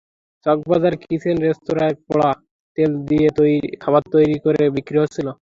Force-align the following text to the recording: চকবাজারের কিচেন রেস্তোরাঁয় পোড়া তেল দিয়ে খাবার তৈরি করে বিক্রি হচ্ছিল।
চকবাজারের 0.45 0.95
কিচেন 1.03 1.35
রেস্তোরাঁয় 1.39 1.95
পোড়া 2.05 2.29
তেল 2.77 2.91
দিয়ে 3.09 3.27
খাবার 3.83 4.03
তৈরি 4.13 4.37
করে 4.45 4.61
বিক্রি 4.75 4.97
হচ্ছিল। 4.99 5.27